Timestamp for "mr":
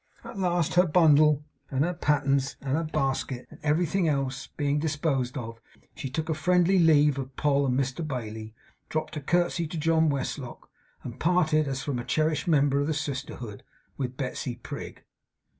7.79-8.01